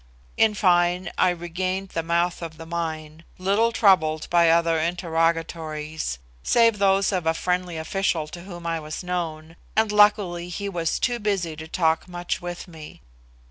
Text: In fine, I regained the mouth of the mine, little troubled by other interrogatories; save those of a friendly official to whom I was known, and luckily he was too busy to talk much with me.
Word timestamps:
In 0.35 0.55
fine, 0.55 1.11
I 1.15 1.29
regained 1.29 1.89
the 1.89 2.01
mouth 2.01 2.41
of 2.41 2.57
the 2.57 2.65
mine, 2.65 3.23
little 3.37 3.71
troubled 3.71 4.27
by 4.31 4.49
other 4.49 4.79
interrogatories; 4.79 6.17
save 6.41 6.79
those 6.79 7.11
of 7.11 7.27
a 7.27 7.35
friendly 7.35 7.77
official 7.77 8.27
to 8.29 8.41
whom 8.41 8.65
I 8.65 8.79
was 8.79 9.03
known, 9.03 9.57
and 9.75 9.91
luckily 9.91 10.49
he 10.49 10.67
was 10.67 10.97
too 10.97 11.19
busy 11.19 11.55
to 11.55 11.67
talk 11.67 12.07
much 12.07 12.41
with 12.41 12.67
me. 12.67 13.01